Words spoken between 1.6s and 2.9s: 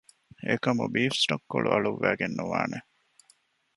އަޅުއްވައިގެން ނުވާނެ